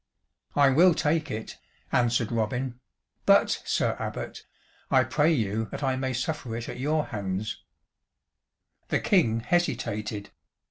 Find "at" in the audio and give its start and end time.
6.67-6.79